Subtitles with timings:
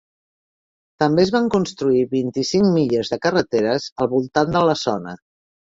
[1.03, 5.21] També es van construir vint-i-cinc milles de carreteres al voltant de la zona.